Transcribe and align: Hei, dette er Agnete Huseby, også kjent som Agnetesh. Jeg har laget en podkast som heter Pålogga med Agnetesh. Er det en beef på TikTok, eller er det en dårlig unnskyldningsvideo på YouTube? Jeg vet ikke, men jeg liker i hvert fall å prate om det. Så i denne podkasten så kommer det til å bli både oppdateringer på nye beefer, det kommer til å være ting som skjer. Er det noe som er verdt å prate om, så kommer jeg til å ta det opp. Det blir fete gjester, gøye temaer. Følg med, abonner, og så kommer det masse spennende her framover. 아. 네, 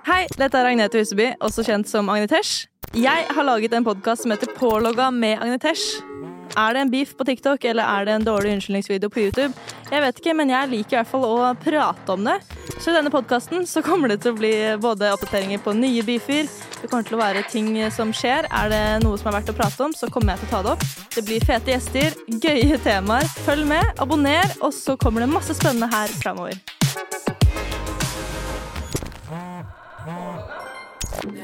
Hei, 0.00 0.24
dette 0.40 0.56
er 0.56 0.64
Agnete 0.64 1.00
Huseby, 1.02 1.26
også 1.44 1.60
kjent 1.66 1.88
som 1.90 2.08
Agnetesh. 2.08 2.70
Jeg 2.96 3.26
har 3.28 3.44
laget 3.44 3.74
en 3.76 3.84
podkast 3.84 4.24
som 4.24 4.32
heter 4.32 4.48
Pålogga 4.56 5.10
med 5.12 5.36
Agnetesh. 5.44 6.00
Er 6.56 6.72
det 6.72 6.80
en 6.80 6.92
beef 6.92 7.12
på 7.18 7.26
TikTok, 7.28 7.66
eller 7.68 7.84
er 7.84 8.08
det 8.08 8.14
en 8.14 8.24
dårlig 8.24 8.54
unnskyldningsvideo 8.56 9.12
på 9.12 9.26
YouTube? 9.26 9.52
Jeg 9.90 10.02
vet 10.02 10.22
ikke, 10.22 10.34
men 10.38 10.50
jeg 10.54 10.70
liker 10.72 10.96
i 10.96 10.98
hvert 11.02 11.10
fall 11.10 11.26
å 11.28 11.50
prate 11.60 12.16
om 12.16 12.24
det. 12.24 12.38
Så 12.80 12.90
i 12.90 12.96
denne 12.96 13.12
podkasten 13.12 13.68
så 13.68 13.82
kommer 13.84 14.08
det 14.08 14.22
til 14.24 14.32
å 14.32 14.40
bli 14.40 14.54
både 14.80 15.12
oppdateringer 15.12 15.60
på 15.60 15.76
nye 15.76 16.06
beefer, 16.06 16.48
det 16.80 16.88
kommer 16.88 17.04
til 17.04 17.18
å 17.18 17.20
være 17.20 17.44
ting 17.52 17.74
som 17.92 18.08
skjer. 18.16 18.48
Er 18.48 18.72
det 18.72 18.82
noe 19.04 19.20
som 19.20 19.28
er 19.28 19.36
verdt 19.36 19.52
å 19.52 19.58
prate 19.58 19.84
om, 19.84 19.92
så 19.92 20.08
kommer 20.08 20.32
jeg 20.32 20.46
til 20.46 20.48
å 20.48 20.54
ta 20.54 20.62
det 20.64 20.74
opp. 20.78 20.86
Det 21.12 21.26
blir 21.28 21.44
fete 21.44 21.74
gjester, 21.74 22.16
gøye 22.40 22.80
temaer. 22.80 23.28
Følg 23.44 23.68
med, 23.68 23.84
abonner, 24.00 24.48
og 24.64 24.72
så 24.72 24.96
kommer 24.96 25.26
det 25.26 25.32
masse 25.34 25.60
spennende 25.60 25.92
her 25.92 26.08
framover. 26.22 26.56
아. 30.06 30.48
네, 31.26 31.42